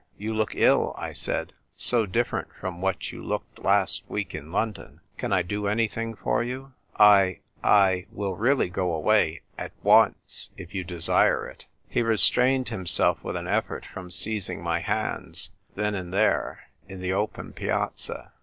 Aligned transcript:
"You 0.25 0.33
look 0.33 0.55
ill," 0.55 0.95
I 0.97 1.13
said;" 1.13 1.53
so 1.75 2.07
different 2.07 2.47
from 2.59 2.81
what 2.81 3.11
you 3.11 3.23
looked 3.23 3.59
last 3.59 4.01
week 4.09 4.33
in 4.33 4.51
London. 4.51 4.99
Can 5.19 5.31
I 5.31 5.43
do 5.43 5.67
anything 5.67 6.15
for 6.15 6.41
you? 6.41 6.73
I— 6.97 7.41
I 7.63 8.07
will 8.11 8.35
really 8.35 8.67
go 8.67 8.91
away— 8.95 9.43
at 9.59 9.73
once— 9.83 10.49
if 10.57 10.73
you 10.73 10.83
desire 10.83 11.47
it." 11.47 11.67
He 11.87 12.01
restrained 12.01 12.69
himself 12.69 13.23
with 13.23 13.35
an 13.35 13.47
effort 13.47 13.85
from 13.93 14.09
seizing 14.09 14.63
my 14.63 14.79
hands, 14.79 15.51
then 15.75 15.93
and 15.93 16.11
there, 16.11 16.61
in 16.89 16.99
the 16.99 17.13
open 17.13 17.53
Piazza. 17.53 18.31